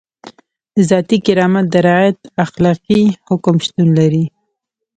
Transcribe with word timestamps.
د 0.75 0.77
ذاتي 0.89 1.17
کرامت 1.25 1.65
د 1.69 1.75
رعایت 1.87 2.19
اخلاقي 2.45 3.01
حکم 3.27 3.55
شتون 3.65 3.87
لري. 3.99 4.25